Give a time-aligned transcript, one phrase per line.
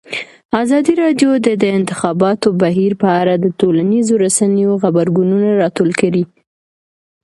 [0.63, 6.23] ازادي راډیو د د انتخاباتو بهیر په اړه د ټولنیزو رسنیو غبرګونونه راټول کړي.